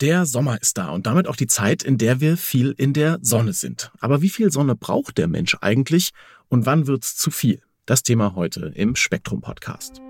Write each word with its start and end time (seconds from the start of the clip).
Der 0.00 0.26
Sommer 0.26 0.60
ist 0.60 0.76
da 0.76 0.88
und 0.90 1.06
damit 1.06 1.28
auch 1.28 1.36
die 1.36 1.46
Zeit, 1.46 1.84
in 1.84 1.98
der 1.98 2.20
wir 2.20 2.36
viel 2.36 2.74
in 2.76 2.92
der 2.92 3.18
Sonne 3.22 3.52
sind. 3.52 3.92
Aber 4.00 4.22
wie 4.22 4.28
viel 4.28 4.50
Sonne 4.50 4.74
braucht 4.74 5.18
der 5.18 5.28
Mensch 5.28 5.56
eigentlich 5.60 6.10
und 6.48 6.66
wann 6.66 6.88
wird's 6.88 7.16
zu 7.16 7.30
viel? 7.30 7.62
Das 7.86 8.02
Thema 8.02 8.34
heute 8.34 8.72
im 8.74 8.96
Spektrum 8.96 9.40
Podcast. 9.40 10.00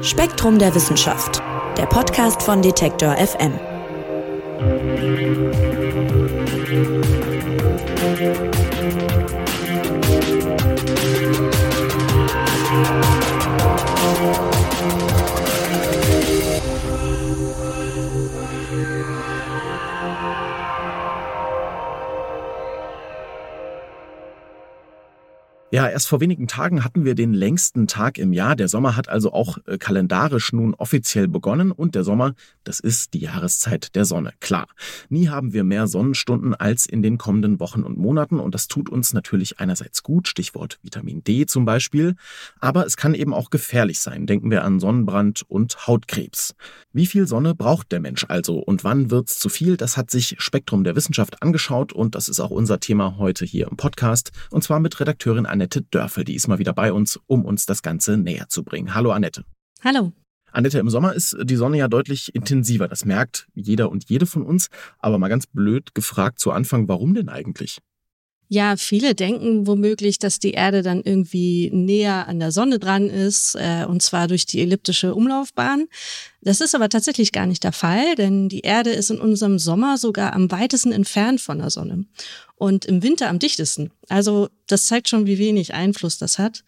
Spektrum 0.00 0.58
der 0.58 0.74
Wissenschaft, 0.74 1.42
der 1.76 1.86
Podcast 1.86 2.42
von 2.42 2.62
Detektor 2.62 3.14
FM. 3.14 3.52
Ja, 25.78 25.88
erst 25.88 26.08
vor 26.08 26.20
wenigen 26.20 26.48
Tagen 26.48 26.82
hatten 26.82 27.04
wir 27.04 27.14
den 27.14 27.32
längsten 27.32 27.86
Tag 27.86 28.18
im 28.18 28.32
Jahr. 28.32 28.56
Der 28.56 28.66
Sommer 28.66 28.96
hat 28.96 29.08
also 29.08 29.32
auch 29.32 29.58
äh, 29.64 29.78
kalendarisch 29.78 30.52
nun 30.52 30.74
offiziell 30.74 31.28
begonnen 31.28 31.70
und 31.70 31.94
der 31.94 32.02
Sommer, 32.02 32.34
das 32.64 32.80
ist 32.80 33.14
die 33.14 33.20
Jahreszeit 33.20 33.94
der 33.94 34.04
Sonne. 34.04 34.32
Klar, 34.40 34.66
nie 35.08 35.28
haben 35.28 35.52
wir 35.52 35.62
mehr 35.62 35.86
Sonnenstunden 35.86 36.52
als 36.52 36.84
in 36.84 37.00
den 37.00 37.16
kommenden 37.16 37.60
Wochen 37.60 37.84
und 37.84 37.96
Monaten 37.96 38.40
und 38.40 38.56
das 38.56 38.66
tut 38.66 38.90
uns 38.90 39.12
natürlich 39.12 39.60
einerseits 39.60 40.02
gut, 40.02 40.26
Stichwort 40.26 40.80
Vitamin 40.82 41.22
D 41.22 41.46
zum 41.46 41.64
Beispiel, 41.64 42.16
aber 42.58 42.84
es 42.84 42.96
kann 42.96 43.14
eben 43.14 43.32
auch 43.32 43.48
gefährlich 43.48 44.00
sein. 44.00 44.26
Denken 44.26 44.50
wir 44.50 44.64
an 44.64 44.80
Sonnenbrand 44.80 45.44
und 45.46 45.86
Hautkrebs. 45.86 46.56
Wie 46.94 47.04
viel 47.04 47.26
Sonne 47.26 47.54
braucht 47.54 47.92
der 47.92 48.00
Mensch 48.00 48.24
also 48.28 48.60
und 48.60 48.82
wann 48.82 49.10
wird's 49.10 49.38
zu 49.38 49.50
viel? 49.50 49.76
Das 49.76 49.98
hat 49.98 50.10
sich 50.10 50.36
Spektrum 50.38 50.84
der 50.84 50.96
Wissenschaft 50.96 51.42
angeschaut 51.42 51.92
und 51.92 52.14
das 52.14 52.30
ist 52.30 52.40
auch 52.40 52.48
unser 52.48 52.80
Thema 52.80 53.18
heute 53.18 53.44
hier 53.44 53.68
im 53.68 53.76
Podcast 53.76 54.32
und 54.50 54.64
zwar 54.64 54.80
mit 54.80 54.98
Redakteurin 54.98 55.44
Annette 55.44 55.82
Dörfel. 55.82 56.24
Die 56.24 56.34
ist 56.34 56.48
mal 56.48 56.58
wieder 56.58 56.72
bei 56.72 56.90
uns, 56.90 57.20
um 57.26 57.44
uns 57.44 57.66
das 57.66 57.82
Ganze 57.82 58.16
näher 58.16 58.48
zu 58.48 58.64
bringen. 58.64 58.94
Hallo 58.94 59.10
Annette. 59.10 59.44
Hallo. 59.84 60.14
Annette, 60.50 60.78
im 60.78 60.88
Sommer 60.88 61.12
ist 61.12 61.36
die 61.42 61.56
Sonne 61.56 61.76
ja 61.76 61.88
deutlich 61.88 62.34
intensiver. 62.34 62.88
Das 62.88 63.04
merkt 63.04 63.48
jeder 63.54 63.90
und 63.90 64.08
jede 64.08 64.24
von 64.24 64.42
uns. 64.42 64.68
Aber 64.98 65.18
mal 65.18 65.28
ganz 65.28 65.46
blöd 65.46 65.94
gefragt 65.94 66.38
zu 66.38 66.52
Anfang, 66.52 66.88
warum 66.88 67.12
denn 67.12 67.28
eigentlich? 67.28 67.80
Ja, 68.50 68.76
viele 68.76 69.14
denken 69.14 69.66
womöglich, 69.66 70.18
dass 70.18 70.38
die 70.38 70.52
Erde 70.52 70.82
dann 70.82 71.02
irgendwie 71.02 71.70
näher 71.70 72.28
an 72.28 72.40
der 72.40 72.50
Sonne 72.50 72.78
dran 72.78 73.10
ist, 73.10 73.54
äh, 73.56 73.84
und 73.86 74.00
zwar 74.00 74.26
durch 74.26 74.46
die 74.46 74.62
elliptische 74.62 75.14
Umlaufbahn. 75.14 75.86
Das 76.40 76.62
ist 76.62 76.74
aber 76.74 76.88
tatsächlich 76.88 77.32
gar 77.32 77.44
nicht 77.44 77.62
der 77.62 77.72
Fall, 77.72 78.14
denn 78.14 78.48
die 78.48 78.60
Erde 78.60 78.90
ist 78.90 79.10
in 79.10 79.20
unserem 79.20 79.58
Sommer 79.58 79.98
sogar 79.98 80.32
am 80.32 80.50
weitesten 80.50 80.92
entfernt 80.92 81.42
von 81.42 81.58
der 81.58 81.68
Sonne 81.68 82.06
und 82.56 82.86
im 82.86 83.02
Winter 83.02 83.28
am 83.28 83.38
dichtesten. 83.38 83.90
Also 84.08 84.48
das 84.66 84.86
zeigt 84.86 85.10
schon, 85.10 85.26
wie 85.26 85.38
wenig 85.38 85.74
Einfluss 85.74 86.16
das 86.16 86.38
hat. 86.38 86.64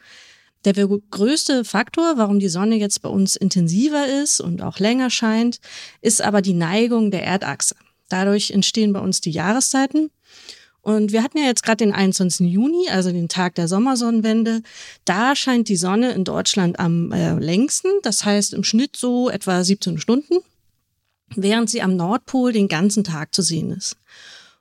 Der 0.67 0.75
größte 0.75 1.65
Faktor, 1.65 2.19
warum 2.19 2.41
die 2.41 2.51
Sonne 2.51 2.77
jetzt 2.77 3.01
bei 3.01 3.09
uns 3.09 3.37
intensiver 3.37 4.07
ist 4.23 4.41
und 4.41 4.61
auch 4.61 4.79
länger 4.79 5.09
scheint, 5.09 5.61
ist 6.03 6.21
aber 6.21 6.43
die 6.43 6.53
Neigung 6.53 7.11
der 7.11 7.25
Erdachse. 7.25 7.75
Dadurch 8.11 8.51
entstehen 8.51 8.93
bei 8.93 9.01
uns 9.01 9.23
die 9.23 9.31
Jahreszeiten 9.31 10.11
und 10.83 11.13
wir 11.13 11.23
hatten 11.23 11.39
ja 11.39 11.45
jetzt 11.45 11.63
gerade 11.63 11.85
den 11.85 11.93
21. 11.93 12.51
Juni, 12.51 12.89
also 12.89 13.13
den 13.13 13.29
Tag 13.29 13.55
der 13.55 13.69
Sommersonnenwende. 13.69 14.63
Da 15.05 15.37
scheint 15.37 15.69
die 15.69 15.77
Sonne 15.77 16.13
in 16.13 16.25
Deutschland 16.25 16.79
am 16.79 17.13
äh, 17.13 17.35
längsten, 17.35 17.89
das 18.03 18.25
heißt 18.25 18.55
im 18.55 18.65
Schnitt 18.65 18.97
so 18.97 19.29
etwa 19.29 19.63
17 19.63 19.99
Stunden, 19.99 20.39
während 21.35 21.69
sie 21.69 21.83
am 21.83 21.97
Nordpol 21.97 22.53
den 22.53 22.69
ganzen 22.69 23.05
Tag 23.05 23.35
zu 23.35 23.43
sehen 23.43 23.71
ist. 23.71 23.97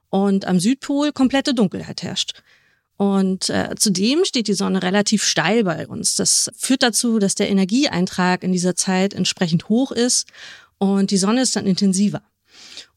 Und 0.09 0.45
am 0.45 0.59
Südpol 0.59 1.11
komplette 1.13 1.53
Dunkelheit 1.53 2.03
herrscht. 2.03 2.41
Und 2.97 3.49
äh, 3.49 3.75
zudem 3.77 4.25
steht 4.25 4.49
die 4.49 4.53
Sonne 4.53 4.83
relativ 4.83 5.23
steil 5.23 5.63
bei 5.63 5.87
uns. 5.87 6.15
Das 6.15 6.51
führt 6.57 6.83
dazu, 6.83 7.19
dass 7.19 7.33
der 7.33 7.49
Energieeintrag 7.49 8.43
in 8.43 8.51
dieser 8.51 8.75
Zeit 8.75 9.13
entsprechend 9.13 9.69
hoch 9.69 9.93
ist 9.93 10.27
und 10.79 11.11
die 11.11 11.17
Sonne 11.17 11.41
ist 11.41 11.55
dann 11.55 11.65
intensiver. 11.65 12.21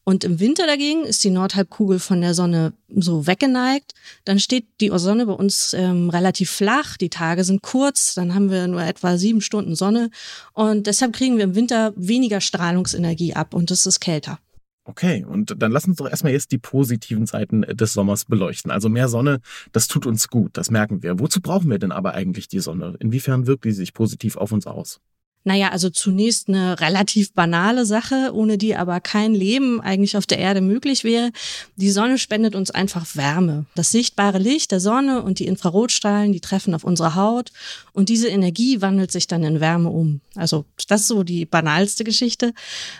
Und 0.05 0.23
im 0.23 0.39
Winter 0.39 0.67
dagegen 0.67 1.05
ist 1.05 1.23
die 1.23 1.29
Nordhalbkugel 1.29 1.99
von 1.99 2.19
der 2.19 2.33
Sonne 2.33 2.73
so 2.93 3.25
weggeneigt. 3.25 3.93
Dann 4.25 4.39
steht 4.39 4.65
die 4.81 4.91
Sonne 4.93 5.25
bei 5.25 5.33
uns 5.33 5.73
ähm, 5.73 6.09
relativ 6.09 6.51
flach, 6.51 6.97
die 6.97 7.09
Tage 7.09 7.43
sind 7.43 7.61
kurz, 7.61 8.13
dann 8.13 8.35
haben 8.35 8.49
wir 8.49 8.67
nur 8.67 8.83
etwa 8.83 9.17
sieben 9.17 9.41
Stunden 9.41 9.75
Sonne 9.75 10.09
und 10.53 10.87
deshalb 10.87 11.13
kriegen 11.13 11.37
wir 11.37 11.45
im 11.45 11.55
Winter 11.55 11.93
weniger 11.95 12.41
Strahlungsenergie 12.41 13.33
ab 13.33 13.53
und 13.53 13.71
es 13.71 13.85
ist 13.85 14.01
kälter. 14.01 14.39
Okay, 14.85 15.23
und 15.23 15.55
dann 15.61 15.71
lass 15.71 15.85
uns 15.85 15.95
doch 15.97 16.09
erstmal 16.09 16.33
jetzt 16.33 16.51
die 16.51 16.57
positiven 16.57 17.25
Seiten 17.25 17.61
des 17.61 17.93
Sommers 17.93 18.25
beleuchten. 18.25 18.69
Also 18.69 18.89
mehr 18.89 19.07
Sonne, 19.07 19.39
das 19.71 19.87
tut 19.87 20.05
uns 20.05 20.27
gut, 20.27 20.57
das 20.57 20.69
merken 20.69 21.01
wir. 21.03 21.19
Wozu 21.19 21.39
brauchen 21.39 21.69
wir 21.69 21.79
denn 21.79 21.93
aber 21.93 22.13
eigentlich 22.13 22.49
die 22.49 22.59
Sonne? 22.59 22.95
Inwiefern 22.99 23.47
wirkt 23.47 23.63
die 23.63 23.71
sich 23.71 23.93
positiv 23.93 24.35
auf 24.35 24.51
uns 24.51 24.67
aus? 24.67 24.99
Naja, 25.45 25.69
also 25.69 25.89
zunächst 25.89 26.47
eine 26.47 26.79
relativ 26.79 27.33
banale 27.33 27.85
Sache, 27.85 28.31
ohne 28.33 28.57
die 28.57 28.75
aber 28.75 29.01
kein 29.01 29.33
Leben 29.33 29.81
eigentlich 29.81 30.15
auf 30.15 30.25
der 30.25 30.39
Erde 30.39 30.61
möglich 30.61 31.03
wäre. 31.03 31.31
Die 31.75 31.91
Sonne 31.91 32.17
spendet 32.17 32.55
uns 32.55 32.71
einfach 32.71 33.05
Wärme. 33.15 33.65
Das 33.75 33.91
sichtbare 33.91 34.37
Licht 34.37 34.71
der 34.71 34.79
Sonne 34.79 35.21
und 35.21 35.39
die 35.39 35.47
Infrarotstrahlen, 35.47 36.31
die 36.31 36.39
treffen 36.39 36.73
auf 36.73 36.85
unsere 36.85 37.15
Haut 37.15 37.51
und 37.91 38.07
diese 38.09 38.29
Energie 38.29 38.81
wandelt 38.81 39.11
sich 39.11 39.27
dann 39.27 39.43
in 39.43 39.59
Wärme 39.59 39.89
um. 39.89 40.21
Also 40.35 40.65
das 40.87 41.01
ist 41.01 41.07
so 41.07 41.23
die 41.23 41.45
banalste 41.45 42.03
Geschichte. 42.03 42.53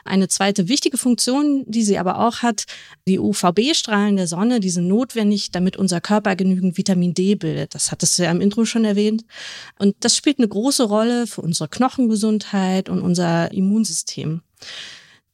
Eine 0.05 0.27
zweite 0.27 0.67
wichtige 0.67 0.97
Funktion, 0.97 1.63
die 1.67 1.83
sie 1.83 1.97
aber 1.97 2.19
auch 2.19 2.41
hat, 2.41 2.65
die 3.07 3.19
UVB-Strahlen 3.19 4.15
der 4.15 4.27
Sonne, 4.27 4.59
die 4.59 4.69
sind 4.69 4.87
notwendig, 4.87 5.51
damit 5.51 5.77
unser 5.77 6.01
Körper 6.01 6.35
genügend 6.35 6.77
Vitamin 6.77 7.13
D 7.13 7.35
bildet. 7.35 7.75
Das 7.75 7.91
hattest 7.91 8.17
du 8.17 8.23
ja 8.23 8.31
im 8.31 8.41
Intro 8.41 8.65
schon 8.65 8.85
erwähnt. 8.85 9.23
Und 9.79 9.95
das 10.01 10.15
spielt 10.15 10.39
eine 10.39 10.47
große 10.47 10.83
Rolle 10.83 11.27
für 11.27 11.41
unsere 11.41 11.69
Knochengesundheit 11.69 12.23
Gesundheit 12.23 12.89
und 12.89 13.01
unser 13.01 13.51
Immunsystem. 13.51 14.41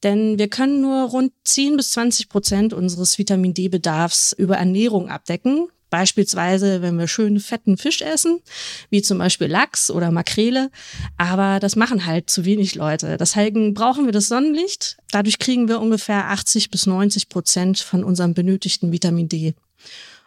Denn 0.02 0.38
wir 0.38 0.48
können 0.48 0.80
nur 0.80 1.04
rund 1.10 1.32
10 1.44 1.76
bis 1.76 1.90
20 1.90 2.28
Prozent 2.28 2.72
unseres 2.72 3.18
Vitamin 3.18 3.54
D-Bedarfs 3.54 4.32
über 4.32 4.56
Ernährung 4.56 5.08
abdecken. 5.08 5.68
Beispielsweise, 5.90 6.82
wenn 6.82 6.98
wir 6.98 7.08
schönen 7.08 7.40
fetten 7.40 7.76
Fisch 7.76 8.00
essen, 8.00 8.40
wie 8.88 9.02
zum 9.02 9.18
Beispiel 9.18 9.48
Lachs 9.48 9.90
oder 9.90 10.10
Makrele. 10.10 10.70
Aber 11.16 11.60
das 11.60 11.76
machen 11.76 12.06
halt 12.06 12.30
zu 12.30 12.44
wenig 12.44 12.74
Leute. 12.74 13.16
Deswegen 13.16 13.74
brauchen 13.74 14.06
wir 14.06 14.12
das 14.12 14.28
Sonnenlicht. 14.28 14.96
Dadurch 15.10 15.38
kriegen 15.38 15.68
wir 15.68 15.80
ungefähr 15.80 16.30
80 16.30 16.70
bis 16.70 16.86
90 16.86 17.28
Prozent 17.28 17.78
von 17.78 18.04
unserem 18.04 18.34
benötigten 18.34 18.92
Vitamin 18.92 19.28
D. 19.28 19.54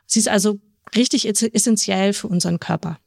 Sie 0.05 0.19
ist 0.19 0.29
also 0.29 0.59
richtig 0.95 1.27
essentiell 1.27 2.13
für 2.13 2.27
unseren 2.27 2.59
Körper. 2.59 2.99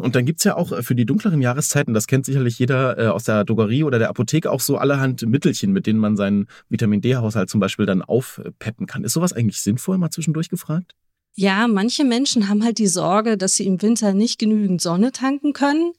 Und 0.00 0.16
dann 0.16 0.24
gibt's 0.24 0.44
ja 0.44 0.56
auch 0.56 0.72
äh, 0.72 0.82
für 0.82 0.94
die 0.94 1.04
dunkleren 1.06 1.42
Jahreszeiten, 1.42 1.94
das 1.94 2.06
kennt 2.06 2.24
sicherlich 2.24 2.58
jeder 2.58 2.98
äh, 2.98 3.06
aus 3.08 3.24
der 3.24 3.44
Drogerie 3.44 3.84
oder 3.84 3.98
der 3.98 4.08
Apotheke, 4.08 4.50
auch 4.50 4.60
so 4.60 4.78
allerhand 4.78 5.26
Mittelchen, 5.26 5.72
mit 5.72 5.86
denen 5.86 5.98
man 5.98 6.16
seinen 6.16 6.46
Vitamin 6.68 7.00
D-Haushalt 7.00 7.50
zum 7.50 7.60
Beispiel 7.60 7.86
dann 7.86 8.02
aufpeppen 8.02 8.86
kann. 8.86 9.04
Ist 9.04 9.12
sowas 9.12 9.32
eigentlich 9.32 9.60
sinnvoll, 9.60 9.98
mal 9.98 10.10
zwischendurch 10.10 10.48
gefragt? 10.48 10.94
Ja, 11.36 11.68
manche 11.68 12.04
Menschen 12.04 12.48
haben 12.48 12.64
halt 12.64 12.78
die 12.78 12.86
Sorge, 12.86 13.36
dass 13.36 13.56
sie 13.56 13.66
im 13.66 13.80
Winter 13.80 14.12
nicht 14.12 14.38
genügend 14.38 14.82
Sonne 14.82 15.12
tanken 15.12 15.52
können 15.52 15.92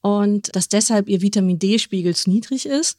und 0.00 0.54
dass 0.56 0.68
deshalb 0.68 1.08
ihr 1.08 1.20
Vitamin 1.20 1.58
D-Spiegel 1.58 2.16
zu 2.16 2.30
niedrig 2.30 2.66
ist. 2.66 2.96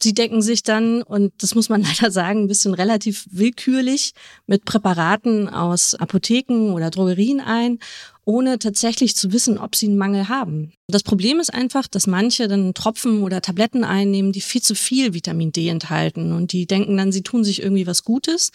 Sie 0.00 0.14
decken 0.14 0.42
sich 0.42 0.62
dann, 0.62 1.02
und 1.02 1.32
das 1.38 1.54
muss 1.54 1.68
man 1.68 1.82
leider 2.00 2.10
sagen, 2.10 2.42
ein 2.42 2.48
bisschen 2.48 2.74
relativ 2.74 3.26
willkürlich 3.30 4.12
mit 4.46 4.64
Präparaten 4.64 5.48
aus 5.48 5.94
Apotheken 5.94 6.72
oder 6.72 6.90
Drogerien 6.90 7.40
ein, 7.40 7.78
ohne 8.24 8.58
tatsächlich 8.58 9.16
zu 9.16 9.32
wissen, 9.32 9.58
ob 9.58 9.74
sie 9.74 9.86
einen 9.86 9.96
Mangel 9.96 10.28
haben. 10.28 10.72
Das 10.88 11.02
Problem 11.02 11.40
ist 11.40 11.52
einfach, 11.52 11.86
dass 11.86 12.06
manche 12.06 12.46
dann 12.46 12.74
Tropfen 12.74 13.22
oder 13.22 13.40
Tabletten 13.40 13.84
einnehmen, 13.84 14.32
die 14.32 14.42
viel 14.42 14.60
zu 14.60 14.74
viel 14.74 15.14
Vitamin 15.14 15.50
D 15.50 15.68
enthalten 15.68 16.32
und 16.32 16.52
die 16.52 16.66
denken 16.66 16.96
dann, 16.96 17.10
sie 17.10 17.22
tun 17.22 17.42
sich 17.42 17.62
irgendwie 17.62 17.86
was 17.86 18.04
Gutes. 18.04 18.50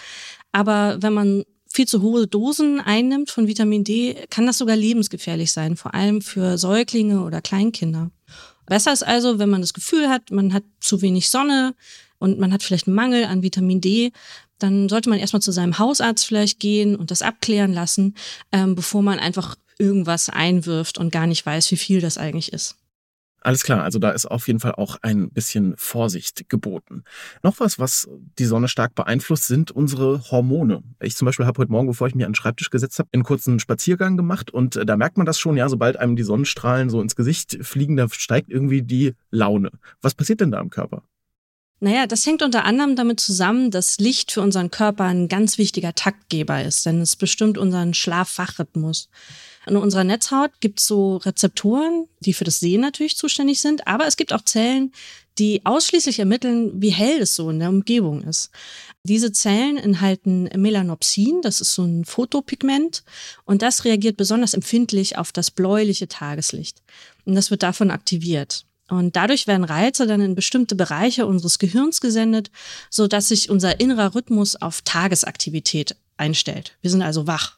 Aber 0.51 1.01
wenn 1.01 1.13
man 1.13 1.43
viel 1.73 1.87
zu 1.87 2.01
hohe 2.01 2.27
Dosen 2.27 2.79
einnimmt 2.79 3.31
von 3.31 3.47
Vitamin 3.47 3.83
D, 3.83 4.15
kann 4.29 4.45
das 4.45 4.59
sogar 4.59 4.75
lebensgefährlich 4.75 5.51
sein, 5.51 5.75
vor 5.75 5.93
allem 5.93 6.21
für 6.21 6.57
Säuglinge 6.57 7.23
oder 7.23 7.41
Kleinkinder. 7.41 8.11
Besser 8.67 8.93
ist 8.93 9.03
also, 9.03 9.39
wenn 9.39 9.49
man 9.49 9.61
das 9.61 9.73
Gefühl 9.73 10.07
hat, 10.07 10.31
man 10.31 10.53
hat 10.53 10.63
zu 10.79 11.01
wenig 11.01 11.29
Sonne 11.29 11.73
und 12.19 12.39
man 12.39 12.53
hat 12.53 12.63
vielleicht 12.63 12.87
einen 12.87 12.95
Mangel 12.95 13.25
an 13.25 13.41
Vitamin 13.41 13.81
D, 13.81 14.11
dann 14.59 14.87
sollte 14.87 15.09
man 15.09 15.19
erstmal 15.19 15.41
zu 15.41 15.51
seinem 15.51 15.79
Hausarzt 15.79 16.25
vielleicht 16.25 16.59
gehen 16.59 16.95
und 16.95 17.11
das 17.11 17.23
abklären 17.23 17.73
lassen, 17.73 18.15
ähm, 18.51 18.75
bevor 18.75 19.01
man 19.01 19.19
einfach 19.19 19.55
irgendwas 19.79 20.29
einwirft 20.29 20.99
und 20.99 21.11
gar 21.11 21.27
nicht 21.27 21.45
weiß, 21.45 21.71
wie 21.71 21.77
viel 21.77 21.99
das 21.99 22.17
eigentlich 22.17 22.53
ist. 22.53 22.77
Alles 23.43 23.63
klar, 23.63 23.83
also 23.83 23.99
da 23.99 24.11
ist 24.11 24.25
auf 24.25 24.47
jeden 24.47 24.61
Fall 24.61 24.71
auch 24.75 24.97
ein 25.01 25.29
bisschen 25.29 25.75
Vorsicht 25.75 26.47
geboten. 26.47 27.03
Noch 27.43 27.59
was, 27.59 27.77
was 27.77 28.09
die 28.39 28.45
Sonne 28.45 28.69
stark 28.69 28.95
beeinflusst, 28.95 29.47
sind 29.47 29.69
unsere 29.69 30.31
Hormone. 30.31 30.81
Ich 31.01 31.17
zum 31.17 31.25
Beispiel 31.25 31.45
habe 31.45 31.59
heute 31.59 31.71
Morgen, 31.71 31.87
bevor 31.87 32.07
ich 32.07 32.15
mich 32.15 32.25
an 32.25 32.31
den 32.31 32.35
Schreibtisch 32.35 32.69
gesetzt 32.69 32.99
habe, 32.99 33.09
einen 33.11 33.23
kurzen 33.23 33.59
Spaziergang 33.59 34.15
gemacht 34.15 34.49
und 34.49 34.77
äh, 34.77 34.85
da 34.85 34.95
merkt 34.95 35.17
man 35.17 35.25
das 35.25 35.39
schon, 35.39 35.57
ja, 35.57 35.67
sobald 35.67 35.97
einem 35.97 36.15
die 36.15 36.23
Sonnenstrahlen 36.23 36.89
so 36.89 37.01
ins 37.01 37.17
Gesicht 37.17 37.57
fliegen, 37.61 37.97
da 37.97 38.07
steigt 38.09 38.49
irgendwie 38.49 38.81
die 38.81 39.13
Laune. 39.29 39.71
Was 40.01 40.15
passiert 40.15 40.39
denn 40.39 40.51
da 40.51 40.61
im 40.61 40.69
Körper? 40.69 41.03
Naja, 41.83 42.07
das 42.07 42.25
hängt 42.25 42.41
unter 42.41 42.63
anderem 42.63 42.95
damit 42.95 43.19
zusammen, 43.19 43.69
dass 43.69 43.97
Licht 43.99 44.31
für 44.31 44.39
unseren 44.39 44.71
Körper 44.71 45.03
ein 45.03 45.27
ganz 45.27 45.57
wichtiger 45.57 45.93
Taktgeber 45.93 46.63
ist, 46.63 46.85
denn 46.85 47.01
es 47.01 47.17
bestimmt 47.17 47.57
unseren 47.57 47.93
Schlaf-Wach-Rhythmus. 47.93 49.09
In 49.67 49.75
unserer 49.75 50.05
Netzhaut 50.05 50.51
gibt 50.61 50.79
es 50.79 50.87
so 50.87 51.17
Rezeptoren, 51.17 52.07
die 52.21 52.31
für 52.31 52.45
das 52.45 52.61
Sehen 52.61 52.79
natürlich 52.79 53.17
zuständig 53.17 53.59
sind, 53.59 53.85
aber 53.85 54.07
es 54.07 54.15
gibt 54.15 54.31
auch 54.31 54.45
Zellen, 54.45 54.93
die 55.39 55.65
ausschließlich 55.65 56.19
ermitteln, 56.19 56.71
wie 56.81 56.91
hell 56.91 57.21
es 57.21 57.35
so 57.35 57.49
in 57.49 57.59
der 57.59 57.67
Umgebung 57.67 58.23
ist. 58.23 58.51
Diese 59.03 59.33
Zellen 59.33 59.75
enthalten 59.75 60.43
Melanopsin, 60.55 61.41
das 61.41 61.59
ist 61.59 61.73
so 61.73 61.83
ein 61.83 62.05
Fotopigment, 62.05 63.03
und 63.43 63.61
das 63.61 63.83
reagiert 63.83 64.15
besonders 64.15 64.53
empfindlich 64.53 65.17
auf 65.17 65.33
das 65.33 65.51
bläuliche 65.51 66.07
Tageslicht. 66.07 66.81
Und 67.25 67.35
das 67.35 67.51
wird 67.51 67.61
davon 67.61 67.91
aktiviert. 67.91 68.63
Und 68.89 69.15
dadurch 69.15 69.47
werden 69.47 69.63
Reize 69.63 70.07
dann 70.07 70.21
in 70.21 70.35
bestimmte 70.35 70.75
Bereiche 70.75 71.25
unseres 71.25 71.57
Gehirns 71.57 72.01
gesendet, 72.01 72.51
so 72.89 73.07
dass 73.07 73.29
sich 73.29 73.49
unser 73.49 73.79
innerer 73.79 74.13
Rhythmus 74.13 74.55
auf 74.55 74.81
Tagesaktivität 74.81 75.95
einstellt. 76.17 76.77
Wir 76.81 76.91
sind 76.91 77.01
also 77.01 77.25
wach. 77.25 77.57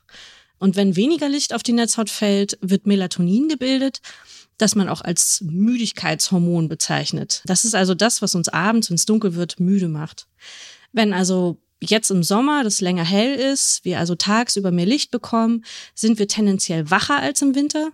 Und 0.58 0.76
wenn 0.76 0.96
weniger 0.96 1.28
Licht 1.28 1.54
auf 1.54 1.64
die 1.64 1.74
Netzhaut 1.74 2.10
fällt, 2.10 2.58
wird 2.62 2.88
Melatonin 2.88 3.50
gebildet, 3.50 4.02
das 4.58 4.76
man 4.76 4.88
auch 4.88 5.02
als 5.02 5.42
Müdigkeitshormon 5.42 6.70
bezeichnet. 6.70 7.42
Das 7.46 7.66
ist 7.66 7.76
also 7.76 7.94
das, 7.94 8.22
was 8.22 8.36
uns 8.36 8.48
abends, 8.48 8.90
wenn 8.90 8.96
es 8.96 9.06
dunkel 9.06 9.36
wird, 9.36 9.60
müde 9.60 9.90
macht. 9.90 10.28
Wenn 10.94 11.14
also 11.14 11.58
jetzt 11.82 12.10
im 12.12 12.24
Sommer 12.24 12.64
das 12.64 12.82
länger 12.82 13.04
hell 13.04 13.36
ist, 13.36 13.84
wir 13.84 14.00
also 14.00 14.16
tagsüber 14.16 14.72
mehr 14.72 14.86
Licht 14.86 15.12
bekommen, 15.12 15.66
sind 15.94 16.20
wir 16.20 16.28
tendenziell 16.28 16.90
wacher 16.90 17.20
als 17.20 17.42
im 17.42 17.56
Winter. 17.56 17.90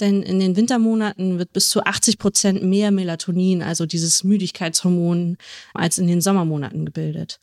Denn 0.00 0.22
in 0.22 0.40
den 0.40 0.56
Wintermonaten 0.56 1.38
wird 1.38 1.52
bis 1.52 1.68
zu 1.68 1.84
80 1.84 2.18
Prozent 2.18 2.62
mehr 2.62 2.90
Melatonin, 2.90 3.62
also 3.62 3.86
dieses 3.86 4.24
Müdigkeitshormon, 4.24 5.36
als 5.74 5.98
in 5.98 6.06
den 6.06 6.20
Sommermonaten 6.20 6.84
gebildet. 6.84 7.38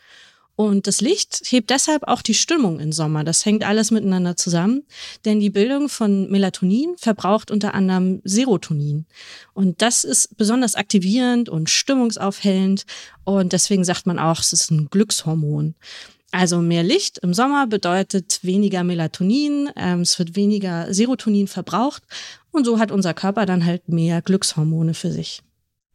Und 0.55 0.85
das 0.85 1.01
Licht 1.01 1.41
hebt 1.45 1.71
deshalb 1.71 2.07
auch 2.07 2.21
die 2.21 2.35
Stimmung 2.35 2.79
im 2.79 2.91
Sommer. 2.91 3.23
Das 3.23 3.44
hängt 3.45 3.65
alles 3.65 3.89
miteinander 3.89 4.35
zusammen, 4.35 4.83
denn 5.25 5.39
die 5.39 5.50
Bildung 5.50 5.89
von 5.89 6.29
Melatonin 6.29 6.95
verbraucht 6.97 7.50
unter 7.50 7.73
anderem 7.73 8.21
Serotonin. 8.23 9.05
Und 9.53 9.81
das 9.81 10.03
ist 10.03 10.38
besonders 10.38 10.75
aktivierend 10.75 11.50
und 11.50 11.71
stimmungsaufhellend. 11.71 12.85
Und 13.23 13.53
deswegen 13.53 13.83
sagt 13.83 14.05
man 14.05 14.19
auch, 14.19 14.39
es 14.39 14.53
ist 14.53 14.69
ein 14.69 14.89
Glückshormon. 14.91 15.73
Also 16.29 16.61
mehr 16.61 16.83
Licht 16.83 17.19
im 17.19 17.33
Sommer 17.33 17.67
bedeutet 17.67 18.39
weniger 18.41 18.83
Melatonin, 18.83 19.69
ähm, 19.75 20.01
es 20.01 20.17
wird 20.17 20.35
weniger 20.35 20.91
Serotonin 20.91 21.47
verbraucht 21.47 22.01
und 22.51 22.65
so 22.65 22.79
hat 22.79 22.91
unser 22.91 23.13
Körper 23.13 23.45
dann 23.45 23.65
halt 23.65 23.88
mehr 23.88 24.23
Glückshormone 24.23 24.95
für 24.95 25.11
sich. 25.11 25.44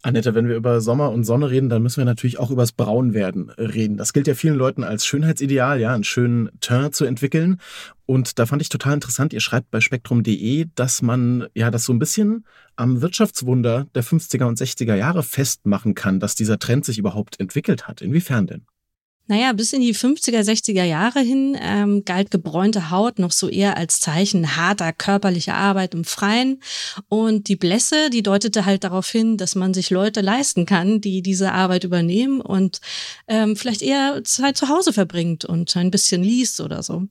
Annette, 0.02 0.34
wenn 0.34 0.48
wir 0.48 0.54
über 0.54 0.80
Sommer 0.80 1.10
und 1.10 1.24
Sonne 1.24 1.50
reden, 1.50 1.68
dann 1.68 1.82
müssen 1.82 1.98
wir 1.98 2.04
natürlich 2.04 2.38
auch 2.38 2.52
übers 2.52 2.70
Braunwerden 2.70 3.50
reden. 3.50 3.96
Das 3.96 4.12
gilt 4.12 4.28
ja 4.28 4.34
vielen 4.34 4.54
Leuten 4.54 4.84
als 4.84 5.04
Schönheitsideal, 5.04 5.80
ja, 5.80 5.92
einen 5.92 6.04
schönen 6.04 6.50
Teint 6.60 6.94
zu 6.94 7.04
entwickeln. 7.04 7.60
Und 8.06 8.38
da 8.38 8.46
fand 8.46 8.62
ich 8.62 8.68
total 8.68 8.94
interessant, 8.94 9.32
ihr 9.32 9.40
schreibt 9.40 9.70
bei 9.72 9.80
spektrum.de, 9.80 10.66
dass 10.76 11.02
man 11.02 11.48
ja 11.54 11.72
das 11.72 11.84
so 11.84 11.92
ein 11.92 11.98
bisschen 11.98 12.46
am 12.76 13.02
Wirtschaftswunder 13.02 13.86
der 13.94 14.04
50er 14.04 14.44
und 14.44 14.56
60er 14.56 14.94
Jahre 14.94 15.24
festmachen 15.24 15.94
kann, 15.94 16.20
dass 16.20 16.36
dieser 16.36 16.60
Trend 16.60 16.84
sich 16.84 16.98
überhaupt 16.98 17.40
entwickelt 17.40 17.88
hat. 17.88 18.00
Inwiefern 18.00 18.46
denn? 18.46 18.66
Naja, 19.28 19.52
bis 19.52 19.74
in 19.74 19.82
die 19.82 19.94
50er, 19.94 20.40
60er 20.40 20.84
Jahre 20.84 21.20
hin 21.20 21.56
ähm, 21.60 22.02
galt 22.06 22.30
gebräunte 22.30 22.90
Haut 22.90 23.18
noch 23.18 23.30
so 23.30 23.48
eher 23.48 23.76
als 23.76 24.00
Zeichen 24.00 24.56
harter 24.56 24.94
körperlicher 24.94 25.54
Arbeit 25.54 25.92
im 25.92 26.04
Freien. 26.04 26.60
Und 27.08 27.48
die 27.48 27.56
Blässe, 27.56 28.08
die 28.08 28.22
deutete 28.22 28.64
halt 28.64 28.84
darauf 28.84 29.06
hin, 29.08 29.36
dass 29.36 29.54
man 29.54 29.74
sich 29.74 29.90
Leute 29.90 30.22
leisten 30.22 30.64
kann, 30.64 31.02
die 31.02 31.20
diese 31.20 31.52
Arbeit 31.52 31.84
übernehmen 31.84 32.40
und 32.40 32.80
ähm, 33.28 33.54
vielleicht 33.54 33.82
eher 33.82 34.24
Zeit 34.24 34.56
zu 34.56 34.70
Hause 34.70 34.94
verbringt 34.94 35.44
und 35.44 35.76
ein 35.76 35.90
bisschen 35.90 36.24
liest 36.24 36.60
oder 36.62 36.82
so. 36.82 37.02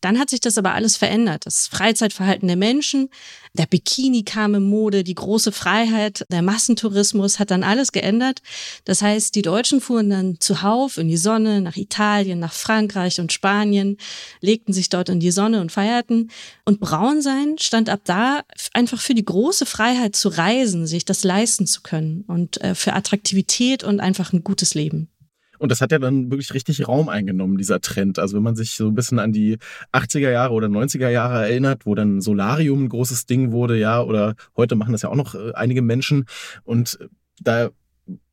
Dann 0.00 0.20
hat 0.20 0.30
sich 0.30 0.40
das 0.40 0.58
aber 0.58 0.72
alles 0.72 0.96
verändert. 0.96 1.46
Das 1.46 1.66
Freizeitverhalten 1.66 2.46
der 2.46 2.56
Menschen, 2.56 3.08
der 3.56 3.66
Bikini 3.66 4.22
kam 4.22 4.54
in 4.54 4.62
Mode, 4.62 5.04
die 5.04 5.14
große 5.14 5.52
Freiheit, 5.52 6.24
der 6.30 6.42
Massentourismus 6.42 7.38
hat 7.38 7.50
dann 7.50 7.64
alles 7.64 7.92
geändert. 7.92 8.42
Das 8.84 9.02
heißt, 9.02 9.34
die 9.34 9.42
Deutschen 9.42 9.80
fuhren 9.80 10.10
dann 10.10 10.40
zuhauf 10.40 10.98
in 10.98 11.08
die 11.08 11.16
Sonne, 11.16 11.60
nach 11.60 11.76
Italien, 11.76 12.38
nach 12.38 12.52
Frankreich 12.52 13.20
und 13.20 13.32
Spanien, 13.32 13.96
legten 14.40 14.72
sich 14.72 14.88
dort 14.88 15.08
in 15.08 15.20
die 15.20 15.30
Sonne 15.30 15.60
und 15.60 15.72
feierten. 15.72 16.30
Und 16.64 16.80
Braunsein 16.80 17.56
stand 17.58 17.88
ab 17.88 18.00
da 18.04 18.42
einfach 18.72 19.00
für 19.00 19.14
die 19.14 19.24
große 19.24 19.66
Freiheit 19.66 20.16
zu 20.16 20.28
reisen, 20.28 20.86
sich 20.86 21.04
das 21.04 21.24
leisten 21.24 21.66
zu 21.66 21.82
können 21.82 22.24
und 22.26 22.60
äh, 22.62 22.74
für 22.74 22.92
Attraktivität 22.92 23.84
und 23.84 24.00
einfach 24.00 24.32
ein 24.32 24.44
gutes 24.44 24.74
Leben. 24.74 25.08
Und 25.58 25.70
das 25.70 25.80
hat 25.80 25.92
ja 25.92 25.98
dann 25.98 26.30
wirklich 26.30 26.54
richtig 26.54 26.86
Raum 26.86 27.08
eingenommen, 27.08 27.58
dieser 27.58 27.80
Trend. 27.80 28.18
Also 28.18 28.36
wenn 28.36 28.42
man 28.42 28.56
sich 28.56 28.72
so 28.72 28.88
ein 28.88 28.94
bisschen 28.94 29.18
an 29.18 29.32
die 29.32 29.58
80er 29.92 30.30
Jahre 30.30 30.54
oder 30.54 30.68
90er 30.68 31.08
Jahre 31.08 31.48
erinnert, 31.48 31.86
wo 31.86 31.94
dann 31.94 32.20
Solarium 32.20 32.84
ein 32.84 32.88
großes 32.88 33.26
Ding 33.26 33.52
wurde, 33.52 33.78
ja, 33.78 34.02
oder 34.02 34.34
heute 34.56 34.76
machen 34.76 34.92
das 34.92 35.02
ja 35.02 35.08
auch 35.08 35.16
noch 35.16 35.34
äh, 35.34 35.52
einige 35.54 35.82
Menschen. 35.82 36.26
Und 36.64 36.98
da 37.40 37.70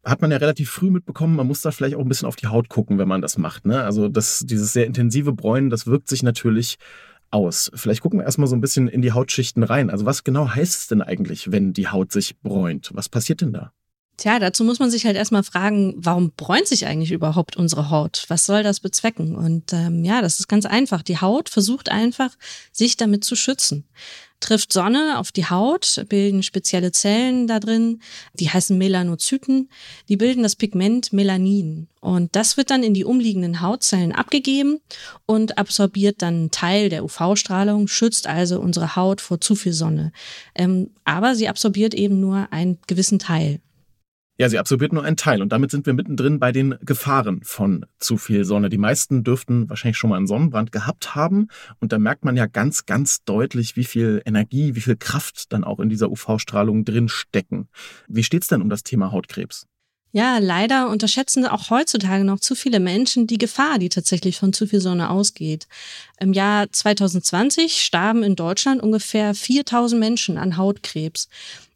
hat 0.03 0.21
man 0.21 0.31
ja 0.31 0.37
relativ 0.37 0.69
früh 0.69 0.91
mitbekommen, 0.91 1.35
man 1.35 1.47
muss 1.47 1.61
da 1.61 1.71
vielleicht 1.71 1.95
auch 1.95 2.01
ein 2.01 2.09
bisschen 2.09 2.27
auf 2.27 2.35
die 2.35 2.47
Haut 2.47 2.69
gucken, 2.69 2.97
wenn 2.97 3.07
man 3.07 3.21
das 3.21 3.37
macht. 3.37 3.65
Ne? 3.65 3.83
Also 3.83 4.09
das, 4.09 4.43
dieses 4.45 4.73
sehr 4.73 4.85
intensive 4.85 5.33
Bräunen, 5.33 5.69
das 5.69 5.87
wirkt 5.87 6.09
sich 6.09 6.23
natürlich 6.23 6.77
aus. 7.31 7.71
Vielleicht 7.73 8.01
gucken 8.01 8.19
wir 8.19 8.25
erstmal 8.25 8.47
so 8.47 8.55
ein 8.55 8.61
bisschen 8.61 8.87
in 8.87 9.01
die 9.01 9.13
Hautschichten 9.13 9.63
rein. 9.63 9.89
Also 9.89 10.05
was 10.05 10.23
genau 10.23 10.49
heißt 10.49 10.81
es 10.81 10.87
denn 10.87 11.01
eigentlich, 11.01 11.51
wenn 11.51 11.73
die 11.73 11.87
Haut 11.87 12.11
sich 12.11 12.39
bräunt? 12.41 12.91
Was 12.93 13.09
passiert 13.09 13.41
denn 13.41 13.53
da? 13.53 13.71
Tja, 14.23 14.39
dazu 14.39 14.63
muss 14.63 14.79
man 14.79 14.89
sich 14.89 15.05
halt 15.05 15.17
erstmal 15.17 15.43
fragen, 15.43 15.95
warum 15.97 16.31
bräunt 16.31 16.65
sich 16.65 16.85
eigentlich 16.85 17.11
überhaupt 17.11 17.57
unsere 17.57 17.89
Haut? 17.89 18.23
Was 18.29 18.45
soll 18.45 18.63
das 18.63 18.79
bezwecken? 18.79 19.35
Und 19.35 19.73
ähm, 19.73 20.05
ja, 20.05 20.21
das 20.21 20.39
ist 20.39 20.47
ganz 20.47 20.65
einfach. 20.65 21.01
Die 21.01 21.19
Haut 21.19 21.49
versucht 21.49 21.89
einfach, 21.89 22.29
sich 22.71 22.95
damit 22.95 23.25
zu 23.25 23.35
schützen. 23.35 23.83
Trifft 24.39 24.71
Sonne 24.71 25.19
auf 25.19 25.33
die 25.33 25.47
Haut, 25.47 26.05
bilden 26.07 26.41
spezielle 26.41 26.93
Zellen 26.93 27.47
da 27.47 27.59
drin, 27.59 28.01
die 28.35 28.49
heißen 28.49 28.77
Melanozyten, 28.77 29.69
die 30.07 30.15
bilden 30.15 30.43
das 30.43 30.55
Pigment 30.55 31.11
Melanin. 31.11 31.89
Und 31.99 32.33
das 32.37 32.55
wird 32.55 32.71
dann 32.71 32.81
in 32.81 32.93
die 32.93 33.03
umliegenden 33.03 33.59
Hautzellen 33.59 34.13
abgegeben 34.13 34.79
und 35.25 35.57
absorbiert 35.57 36.21
dann 36.21 36.33
einen 36.33 36.51
Teil 36.51 36.87
der 36.87 37.03
UV-Strahlung, 37.03 37.89
schützt 37.89 38.27
also 38.27 38.61
unsere 38.61 38.95
Haut 38.95 39.19
vor 39.19 39.41
zu 39.41 39.55
viel 39.55 39.73
Sonne. 39.73 40.13
Ähm, 40.55 40.91
aber 41.03 41.35
sie 41.35 41.49
absorbiert 41.49 41.93
eben 41.93 42.21
nur 42.21 42.47
einen 42.53 42.79
gewissen 42.87 43.19
Teil. 43.19 43.59
Ja, 44.39 44.49
sie 44.49 44.57
absorbiert 44.57 44.93
nur 44.93 45.03
einen 45.03 45.15
Teil 45.15 45.43
und 45.43 45.51
damit 45.51 45.69
sind 45.69 45.85
wir 45.85 45.93
mittendrin 45.93 46.39
bei 46.39 46.51
den 46.51 46.75
Gefahren 46.81 47.41
von 47.43 47.85
zu 47.99 48.17
viel 48.17 48.45
Sonne. 48.45 48.69
Die 48.69 48.79
meisten 48.79 49.23
dürften 49.23 49.69
wahrscheinlich 49.69 49.97
schon 49.97 50.09
mal 50.09 50.17
einen 50.17 50.25
Sonnenbrand 50.25 50.71
gehabt 50.71 51.13
haben 51.13 51.49
und 51.79 51.93
da 51.93 51.99
merkt 51.99 52.25
man 52.25 52.35
ja 52.35 52.47
ganz, 52.47 52.87
ganz 52.87 53.23
deutlich, 53.25 53.75
wie 53.75 53.83
viel 53.83 54.23
Energie, 54.25 54.73
wie 54.73 54.81
viel 54.81 54.95
Kraft 54.95 55.53
dann 55.53 55.63
auch 55.63 55.79
in 55.79 55.89
dieser 55.89 56.09
UV-Strahlung 56.09 56.83
drin 56.83 57.09
stecken. 57.09 57.67
Wie 58.07 58.23
steht's 58.23 58.47
denn 58.47 58.63
um 58.63 58.69
das 58.69 58.81
Thema 58.81 59.11
Hautkrebs? 59.11 59.67
Ja, 60.15 60.37
leider 60.37 60.89
unterschätzen 60.89 61.47
auch 61.47 61.71
heutzutage 61.71 62.23
noch 62.23 62.39
zu 62.39 62.53
viele 62.53 62.79
Menschen 62.79 63.25
die 63.25 63.39
Gefahr, 63.39 63.79
die 63.79 63.89
tatsächlich 63.89 64.37
von 64.37 64.53
zu 64.53 64.67
viel 64.67 64.79
Sonne 64.79 65.09
ausgeht. 65.09 65.67
Im 66.19 66.33
Jahr 66.33 66.71
2020 66.71 67.81
starben 67.83 68.21
in 68.21 68.35
Deutschland 68.35 68.83
ungefähr 68.83 69.33
4000 69.33 69.99
Menschen 69.99 70.37
an 70.37 70.55
Hautkrebs. 70.55 71.29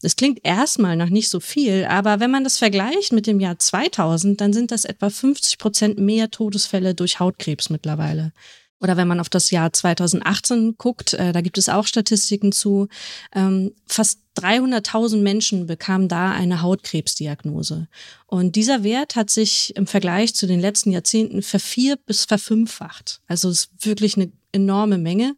Das 0.04 0.16
klingt 0.16 0.42
erstmal 0.44 0.96
nach 0.96 1.10
nicht 1.10 1.30
so 1.30 1.40
viel, 1.40 1.86
aber 1.86 2.20
wenn 2.20 2.30
man 2.30 2.44
das 2.44 2.60
vergleicht 2.60 3.12
mit 3.12 3.26
dem 3.26 3.40
Jahr 3.40 3.58
2000, 3.58 4.40
dann 4.40 4.54
sind 4.54 4.70
das 4.70 4.86
etwa 4.86 5.10
50 5.10 5.58
Prozent 5.58 5.98
mehr 5.98 6.30
Todesfälle 6.30 6.94
durch 6.94 7.20
Hautkrebs 7.20 7.72
mittlerweile. 7.72 8.34
Oder 8.80 8.96
wenn 8.96 9.08
man 9.08 9.20
auf 9.20 9.30
das 9.30 9.50
Jahr 9.50 9.74
2018 9.74 10.76
guckt, 10.78 11.14
äh, 11.14 11.32
da 11.32 11.42
gibt 11.42 11.58
es 11.58 11.70
auch 11.70 11.88
Statistiken 11.88 12.52
zu, 12.52 12.88
ähm, 13.34 13.74
fast 13.88 14.20
300.000 14.36 15.24
Menschen 15.24 15.66
bekamen 15.66 16.08
da 16.08 16.32
eine 16.32 16.62
Hautkrebsdiagnose. 16.62 17.88
Und 18.28 18.56
dieser 18.56 18.84
Wert 18.84 19.16
hat 19.16 19.32
sich 19.32 19.76
im 19.76 19.88
Vergleich 19.88 20.36
zu 20.36 20.46
den 20.46 20.60
letzten 20.60 20.92
Jahrzehnten 20.92 21.42
vervier- 21.42 21.98
bis 22.06 22.26
verfünffacht. 22.26 23.22
Also 23.28 23.50
es 23.50 23.62
ist 23.62 23.86
wirklich 23.86 24.16
eine 24.16 24.32
enorme 24.52 25.00
Menge. 25.00 25.36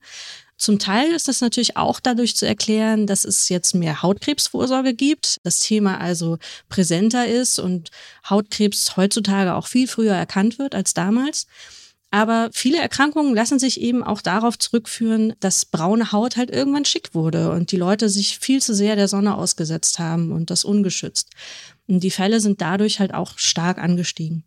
Zum 0.57 0.77
Teil 0.77 1.13
ist 1.13 1.29
das 1.29 1.39
natürlich 1.39 1.77
auch 1.77 2.01
dadurch 2.01 2.35
zu 2.35 2.45
erklären, 2.45 3.07
dass 3.07 3.23
es 3.23 3.47
jetzt 3.47 3.73
mehr 3.73 4.01
Hautkrebsvorsorge 4.01 4.93
gibt, 4.93 5.39
das 5.43 5.61
Thema 5.61 6.01
also 6.01 6.37
präsenter 6.67 7.25
ist 7.25 7.59
und 7.59 7.91
Hautkrebs 8.29 8.97
heutzutage 8.97 9.55
auch 9.55 9.67
viel 9.67 9.87
früher 9.87 10.13
erkannt 10.13 10.59
wird 10.59 10.75
als 10.75 10.93
damals. 10.93 11.47
Aber 12.11 12.49
viele 12.53 12.79
Erkrankungen 12.79 13.35
lassen 13.35 13.59
sich 13.59 13.79
eben 13.81 14.03
auch 14.03 14.21
darauf 14.21 14.57
zurückführen, 14.57 15.33
dass 15.39 15.65
braune 15.65 16.11
Haut 16.11 16.37
halt 16.37 16.49
irgendwann 16.49 16.85
schick 16.85 17.13
wurde 17.13 17.51
und 17.51 17.71
die 17.71 17.77
Leute 17.77 18.09
sich 18.09 18.39
viel 18.39 18.61
zu 18.61 18.73
sehr 18.73 18.95
der 18.95 19.07
Sonne 19.07 19.35
ausgesetzt 19.35 19.99
haben 19.99 20.31
und 20.31 20.49
das 20.49 20.65
ungeschützt. 20.65 21.29
Und 21.87 22.01
die 22.01 22.11
Fälle 22.11 22.39
sind 22.39 22.61
dadurch 22.61 22.99
halt 22.99 23.13
auch 23.13 23.37
stark 23.37 23.77
angestiegen. 23.77 24.43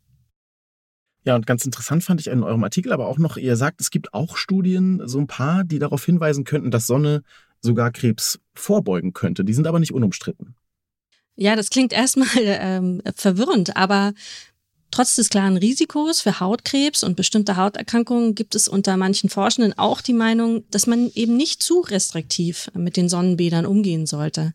Ja, 1.24 1.36
und 1.36 1.46
ganz 1.46 1.64
interessant 1.64 2.02
fand 2.02 2.20
ich 2.20 2.26
in 2.26 2.42
eurem 2.42 2.64
Artikel 2.64 2.92
aber 2.92 3.06
auch 3.06 3.18
noch, 3.18 3.36
ihr 3.36 3.54
sagt, 3.56 3.80
es 3.80 3.90
gibt 3.90 4.12
auch 4.12 4.36
Studien, 4.36 5.00
so 5.06 5.18
ein 5.20 5.28
paar, 5.28 5.62
die 5.62 5.78
darauf 5.78 6.04
hinweisen 6.04 6.42
könnten, 6.42 6.72
dass 6.72 6.88
Sonne 6.88 7.22
sogar 7.60 7.92
Krebs 7.92 8.40
vorbeugen 8.54 9.12
könnte. 9.12 9.44
Die 9.44 9.54
sind 9.54 9.68
aber 9.68 9.78
nicht 9.78 9.92
unumstritten. 9.92 10.56
Ja, 11.36 11.54
das 11.56 11.70
klingt 11.70 11.92
erstmal 11.92 12.28
ähm, 12.36 13.02
verwirrend, 13.14 13.76
aber 13.76 14.14
Trotz 14.92 15.16
des 15.16 15.30
klaren 15.30 15.56
Risikos 15.56 16.20
für 16.20 16.38
Hautkrebs 16.38 17.02
und 17.02 17.16
bestimmte 17.16 17.56
Hauterkrankungen 17.56 18.34
gibt 18.34 18.54
es 18.54 18.68
unter 18.68 18.98
manchen 18.98 19.30
Forschenden 19.30 19.76
auch 19.78 20.02
die 20.02 20.12
Meinung, 20.12 20.64
dass 20.70 20.86
man 20.86 21.10
eben 21.14 21.34
nicht 21.34 21.62
zu 21.62 21.80
restriktiv 21.80 22.70
mit 22.74 22.98
den 22.98 23.08
Sonnenbädern 23.08 23.64
umgehen 23.64 24.06
sollte. 24.06 24.52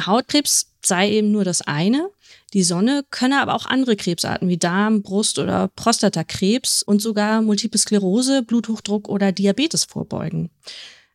Hautkrebs 0.00 0.72
sei 0.82 1.10
eben 1.10 1.30
nur 1.30 1.44
das 1.44 1.60
eine. 1.60 2.08
Die 2.54 2.62
Sonne 2.62 3.04
könne 3.10 3.42
aber 3.42 3.54
auch 3.54 3.66
andere 3.66 3.96
Krebsarten 3.96 4.48
wie 4.48 4.56
Darm, 4.56 5.02
Brust 5.02 5.38
oder 5.38 5.68
Prostatakrebs 5.68 6.82
und 6.82 7.02
sogar 7.02 7.42
Multiple 7.42 7.78
Sklerose, 7.78 8.42
Bluthochdruck 8.42 9.10
oder 9.10 9.30
Diabetes 9.30 9.84
vorbeugen. 9.84 10.48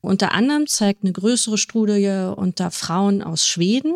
Unter 0.01 0.33
anderem 0.33 0.67
zeigt 0.67 1.03
eine 1.03 1.13
größere 1.13 1.57
Studie 1.57 2.31
unter 2.35 2.69
Frauen 2.69 3.23
aus 3.23 3.47
Schweden, 3.47 3.95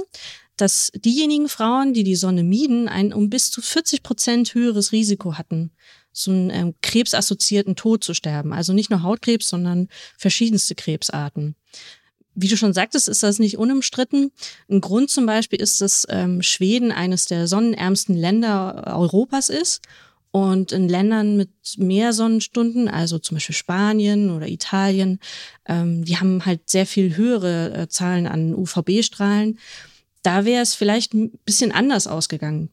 dass 0.58 0.92
diejenigen 0.96 1.50
Frauen, 1.50 1.94
die 1.94 2.04
die 2.04 2.16
Sonne 2.16 2.44
mieden, 2.44 2.88
ein 2.88 3.14
um 3.14 3.30
bis 3.30 3.52
zu 3.52 3.62
40 3.62 4.04
Prozent 4.04 4.54
höheres 4.54 4.92
Risiko 4.92 5.38
hatten, 5.38 5.72
so 6.12 6.32
einen 6.32 6.50
ähm, 6.50 6.76
krebsassoziierten 6.82 7.76
Tod 7.76 8.04
zu 8.04 8.14
sterben. 8.14 8.54
Also 8.54 8.74
nicht 8.74 8.90
nur 8.90 9.04
Hautkrebs, 9.04 9.50
sondern 9.50 9.90
verschiedenste 10.18 10.76
Krebsarten. 10.76 11.56
Wie 12.36 12.48
du 12.48 12.58
schon 12.58 12.74
sagtest, 12.74 13.08
ist 13.08 13.24
das 13.24 13.40
nicht 13.40 13.58
unumstritten. 13.58 14.32
Ein 14.70 14.82
Grund 14.82 15.10
zum 15.10 15.26
Beispiel 15.26 15.62
ist, 15.62 15.82
dass 15.82 16.06
ähm, 16.10 16.42
Schweden 16.42 16.92
eines 16.92 17.26
der 17.26 17.48
sonnenärmsten 17.48 18.16
Länder 18.16 18.84
Europas 18.88 19.50
ist. 19.50 19.82
Und 20.32 20.74
in 20.74 20.90
Ländern 20.90 21.38
mit 21.38 21.50
mehr 21.78 22.12
Sonnenstunden, 22.12 22.90
also 22.90 23.20
zum 23.20 23.36
Beispiel 23.38 23.56
Spanien 23.56 24.32
oder 24.32 24.50
Italien, 24.50 25.20
ähm, 25.66 26.04
die 26.04 26.18
haben 26.18 26.46
halt 26.46 26.70
sehr 26.70 26.86
viel 26.86 27.16
höhere 27.16 27.74
äh, 27.74 27.88
Zahlen 27.88 28.28
an 28.28 28.54
UVB-Strahlen 28.54 29.58
da 30.26 30.46
wäre 30.46 30.62
es 30.62 30.74
vielleicht 30.74 31.14
ein 31.14 31.32
bisschen 31.46 31.72
anders 31.72 32.08
ausgegangen. 32.08 32.70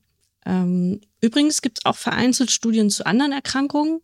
Ähm, 0.47 1.01
übrigens 1.21 1.63
gibt 1.63 1.79
es 1.79 1.85
auch 1.85 1.97
vereinzelt 1.97 2.51
Studien 2.51 2.91
zu 2.91 3.07
anderen 3.07 3.33
Erkrankungen, 3.33 4.01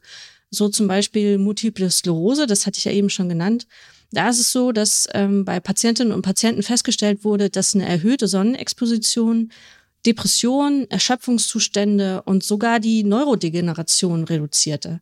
so 0.51 0.69
zum 0.69 0.87
Beispiel 0.89 1.39
Multiple 1.39 1.91
Sklerose, 1.91 2.47
das 2.47 2.67
hatte 2.67 2.79
ich 2.79 2.85
ja 2.85 2.93
eben 2.93 3.11
schon 3.11 3.29
genannt. 3.29 3.67
Da 4.11 4.29
ist 4.31 4.41
es 4.41 4.53
so, 4.53 4.73
dass 4.73 5.07
ähm, 5.13 5.45
bei 5.45 5.61
Patientinnen 5.61 6.13
und 6.13 6.23
Patienten 6.23 6.63
festgestellt 6.63 7.25
wurde, 7.25 7.51
dass 7.51 7.75
eine 7.75 7.87
erhöhte 7.87 8.29
Sonnenexposition 8.29 9.51
Depressionen, 10.07 10.89
Erschöpfungszustände 10.91 12.23
und 12.23 12.45
sogar 12.45 12.81
die 12.81 13.03
Neurodegeneration 13.03 14.25
reduzierte. 14.25 15.01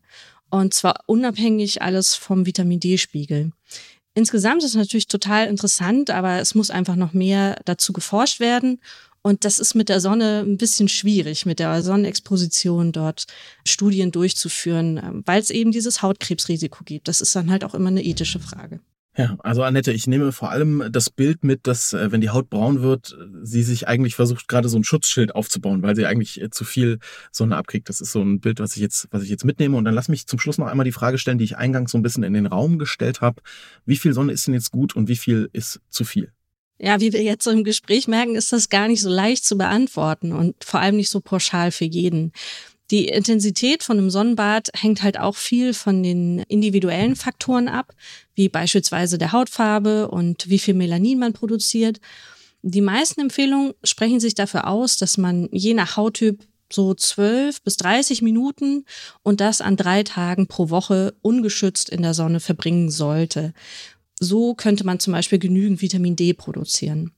Und 0.49 0.73
zwar 0.73 1.03
unabhängig 1.05 1.81
alles 1.81 2.15
vom 2.15 2.45
Vitamin 2.45 2.79
D-Spiegel. 2.79 3.51
Insgesamt 4.17 4.63
ist 4.63 4.71
es 4.71 4.75
natürlich 4.75 5.07
total 5.07 5.45
interessant, 5.45 6.09
aber 6.09 6.39
es 6.39 6.55
muss 6.55 6.71
einfach 6.71 6.95
noch 6.95 7.13
mehr 7.13 7.61
dazu 7.65 7.93
geforscht 7.93 8.39
werden. 8.39 8.81
Und 9.21 9.45
das 9.45 9.59
ist 9.59 9.75
mit 9.75 9.89
der 9.89 9.99
Sonne 10.01 10.39
ein 10.39 10.57
bisschen 10.57 10.87
schwierig, 10.87 11.45
mit 11.45 11.59
der 11.59 11.83
Sonnenexposition 11.83 12.91
dort 12.91 13.27
Studien 13.63 14.11
durchzuführen, 14.11 14.97
ähm, 14.97 15.23
weil 15.27 15.39
es 15.39 15.51
eben 15.51 15.71
dieses 15.71 16.01
Hautkrebsrisiko 16.01 16.83
gibt. 16.83 17.07
Das 17.07 17.21
ist 17.21 17.35
dann 17.35 17.51
halt 17.51 17.63
auch 17.63 17.75
immer 17.75 17.89
eine 17.89 18.03
ethische 18.03 18.39
Frage. 18.39 18.79
Ja, 19.17 19.35
also 19.39 19.63
Annette, 19.63 19.91
ich 19.91 20.05
nehme 20.05 20.31
vor 20.31 20.51
allem 20.51 20.89
das 20.91 21.09
Bild 21.09 21.43
mit, 21.43 21.65
dass 21.65 21.91
äh, 21.91 22.11
wenn 22.11 22.21
die 22.21 22.29
Haut 22.29 22.51
braun 22.51 22.83
wird, 22.83 23.17
sie 23.41 23.63
sich 23.63 23.87
eigentlich 23.87 24.13
versucht, 24.13 24.47
gerade 24.47 24.69
so 24.69 24.77
ein 24.77 24.83
Schutzschild 24.83 25.33
aufzubauen, 25.33 25.81
weil 25.81 25.95
sie 25.95 26.05
eigentlich 26.05 26.39
äh, 26.39 26.51
zu 26.51 26.63
viel 26.63 26.99
Sonne 27.31 27.57
abkriegt. 27.57 27.89
Das 27.89 27.99
ist 27.99 28.11
so 28.11 28.21
ein 28.21 28.39
Bild, 28.39 28.59
was 28.59 28.75
ich 28.75 28.81
jetzt, 28.81 29.07
was 29.09 29.23
ich 29.23 29.29
jetzt 29.29 29.43
mitnehme. 29.43 29.75
Und 29.75 29.85
dann 29.85 29.95
lass 29.95 30.07
mich 30.07 30.27
zum 30.27 30.37
Schluss 30.37 30.59
noch 30.59 30.67
einmal 30.67 30.83
die 30.83 30.91
Frage 30.91 31.17
stellen, 31.17 31.39
die 31.39 31.45
ich 31.45 31.57
eingangs 31.57 31.91
so 31.91 31.97
ein 31.97 32.03
bisschen 32.03 32.21
in 32.21 32.33
den 32.33 32.45
Raum 32.45 32.77
gestellt 32.77 33.21
habe. 33.21 33.41
Wie 33.85 33.97
viel 33.97 34.13
Sonne 34.13 34.33
ist 34.33 34.45
denn 34.45 34.53
jetzt 34.53 34.71
gut 34.71 34.95
und 34.95 35.07
wie 35.07 35.17
viel 35.17 35.49
ist 35.51 35.81
zu 35.89 36.05
viel? 36.05 36.31
Ja, 36.79 36.99
wie 36.99 37.11
wir 37.11 37.23
jetzt 37.23 37.43
so 37.43 37.49
im 37.49 37.63
Gespräch 37.63 38.07
merken, 38.07 38.35
ist 38.35 38.53
das 38.53 38.69
gar 38.69 38.87
nicht 38.87 39.01
so 39.01 39.09
leicht 39.09 39.45
zu 39.45 39.57
beantworten 39.57 40.31
und 40.31 40.63
vor 40.63 40.79
allem 40.79 40.95
nicht 40.95 41.09
so 41.09 41.21
pauschal 41.21 41.71
für 41.71 41.85
jeden. 41.85 42.33
Die 42.89 43.07
Intensität 43.07 43.83
von 43.83 43.97
einem 43.97 44.09
Sonnenbad 44.09 44.69
hängt 44.73 45.03
halt 45.03 45.19
auch 45.19 45.35
viel 45.35 45.73
von 45.73 46.03
den 46.03 46.39
individuellen 46.47 47.15
Faktoren 47.15 47.67
ab, 47.67 47.93
wie 48.33 48.47
beispielsweise 48.47 49.17
der 49.17 49.33
Hautfarbe 49.33 50.07
und 50.07 50.49
wie 50.49 50.59
viel 50.59 50.73
Melanin 50.73 51.19
man 51.19 51.33
produziert. 51.33 51.99
Die 52.61 52.81
meisten 52.81 53.21
Empfehlungen 53.21 53.73
sprechen 53.83 54.19
sich 54.19 54.35
dafür 54.35 54.67
aus, 54.67 54.97
dass 54.97 55.17
man 55.17 55.49
je 55.51 55.73
nach 55.73 55.97
Hauttyp 55.97 56.45
so 56.71 56.93
12 56.93 57.61
bis 57.61 57.77
30 57.77 58.21
Minuten 58.21 58.85
und 59.23 59.41
das 59.41 59.61
an 59.61 59.77
drei 59.77 60.03
Tagen 60.03 60.47
pro 60.47 60.69
Woche 60.69 61.13
ungeschützt 61.21 61.89
in 61.89 62.01
der 62.01 62.13
Sonne 62.13 62.39
verbringen 62.39 62.89
sollte. 62.89 63.53
So 64.19 64.53
könnte 64.53 64.85
man 64.85 64.99
zum 64.99 65.13
Beispiel 65.13 65.39
genügend 65.39 65.81
Vitamin 65.81 66.15
D 66.15 66.33
produzieren. 66.33 67.11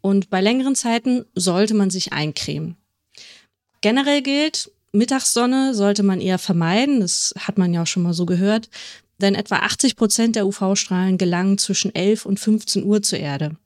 Und 0.00 0.30
bei 0.30 0.40
längeren 0.40 0.74
Zeiten 0.74 1.26
sollte 1.34 1.74
man 1.74 1.90
sich 1.90 2.12
eincremen. 2.12 2.76
Generell 3.80 4.22
gilt, 4.22 4.70
Mittagssonne 4.98 5.74
sollte 5.74 6.02
man 6.02 6.20
eher 6.20 6.38
vermeiden, 6.38 7.00
das 7.00 7.32
hat 7.38 7.56
man 7.56 7.72
ja 7.72 7.82
auch 7.82 7.86
schon 7.86 8.02
mal 8.02 8.12
so 8.12 8.26
gehört, 8.26 8.68
denn 9.20 9.34
etwa 9.34 9.56
80 9.56 9.96
Prozent 9.96 10.36
der 10.36 10.46
UV-Strahlen 10.46 11.18
gelangen 11.18 11.58
zwischen 11.58 11.94
11 11.94 12.26
und 12.26 12.38
15 12.38 12.84
Uhr 12.84 13.02
zur 13.02 13.18
Erde. 13.18 13.56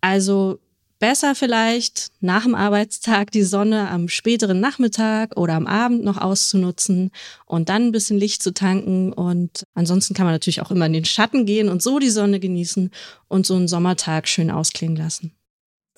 Also 0.00 0.58
besser 0.98 1.34
vielleicht 1.34 2.08
nach 2.20 2.44
dem 2.44 2.54
Arbeitstag 2.54 3.30
die 3.30 3.42
Sonne 3.42 3.90
am 3.90 4.08
späteren 4.08 4.60
Nachmittag 4.60 5.36
oder 5.36 5.54
am 5.54 5.66
Abend 5.66 6.04
noch 6.04 6.18
auszunutzen 6.18 7.10
und 7.44 7.68
dann 7.68 7.86
ein 7.86 7.92
bisschen 7.92 8.18
Licht 8.18 8.42
zu 8.42 8.54
tanken. 8.54 9.12
Und 9.12 9.64
ansonsten 9.74 10.14
kann 10.14 10.26
man 10.26 10.34
natürlich 10.34 10.62
auch 10.62 10.70
immer 10.70 10.86
in 10.86 10.94
den 10.94 11.04
Schatten 11.04 11.44
gehen 11.46 11.68
und 11.68 11.82
so 11.82 11.98
die 11.98 12.10
Sonne 12.10 12.40
genießen 12.40 12.90
und 13.28 13.46
so 13.46 13.54
einen 13.54 13.68
Sommertag 13.68 14.28
schön 14.28 14.50
ausklingen 14.50 14.96
lassen. 14.96 15.32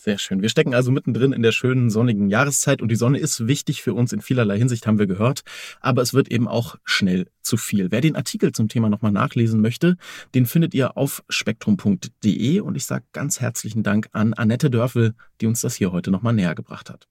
Sehr 0.00 0.16
schön. 0.18 0.42
Wir 0.42 0.48
stecken 0.48 0.74
also 0.74 0.92
mittendrin 0.92 1.32
in 1.32 1.42
der 1.42 1.50
schönen 1.50 1.90
sonnigen 1.90 2.30
Jahreszeit 2.30 2.80
und 2.80 2.88
die 2.88 2.96
Sonne 2.96 3.18
ist 3.18 3.48
wichtig 3.48 3.82
für 3.82 3.94
uns 3.94 4.12
in 4.12 4.20
vielerlei 4.20 4.56
Hinsicht, 4.56 4.86
haben 4.86 5.00
wir 5.00 5.08
gehört. 5.08 5.42
Aber 5.80 6.02
es 6.02 6.14
wird 6.14 6.30
eben 6.30 6.46
auch 6.46 6.76
schnell 6.84 7.26
zu 7.42 7.56
viel. 7.56 7.90
Wer 7.90 8.00
den 8.00 8.14
Artikel 8.14 8.52
zum 8.52 8.68
Thema 8.68 8.88
nochmal 8.88 9.10
nachlesen 9.10 9.60
möchte, 9.60 9.96
den 10.36 10.46
findet 10.46 10.72
ihr 10.72 10.96
auf 10.96 11.24
spektrum.de 11.28 12.60
und 12.60 12.76
ich 12.76 12.84
sage 12.84 13.04
ganz 13.12 13.40
herzlichen 13.40 13.82
Dank 13.82 14.08
an 14.12 14.34
Annette 14.34 14.70
Dörfel, 14.70 15.14
die 15.40 15.46
uns 15.46 15.62
das 15.62 15.74
hier 15.74 15.90
heute 15.90 16.12
nochmal 16.12 16.32
näher 16.32 16.54
gebracht 16.54 16.90
hat. 16.90 17.08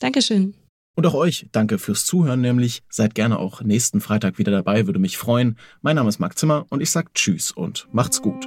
Dankeschön. 0.00 0.54
Und 0.96 1.06
auch 1.06 1.14
euch 1.14 1.46
danke 1.52 1.78
fürs 1.78 2.04
Zuhören, 2.04 2.40
nämlich 2.40 2.82
seid 2.88 3.14
gerne 3.14 3.38
auch 3.38 3.62
nächsten 3.62 4.00
Freitag 4.00 4.38
wieder 4.38 4.52
dabei, 4.52 4.86
würde 4.86 5.00
mich 5.00 5.18
freuen. 5.18 5.56
Mein 5.82 5.96
Name 5.96 6.08
ist 6.08 6.18
Marc 6.18 6.36
Zimmer 6.36 6.66
und 6.68 6.80
ich 6.80 6.90
sage 6.90 7.10
Tschüss 7.14 7.52
und 7.52 7.88
macht's 7.92 8.22
gut. 8.22 8.46